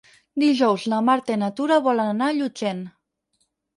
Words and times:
Dijous 0.43 0.85
na 0.93 1.01
Marta 1.09 1.35
i 1.35 1.39
na 1.41 1.49
Tura 1.59 1.79
volen 1.89 2.09
anar 2.17 2.31
a 2.31 2.35
Llutxent. 2.39 2.85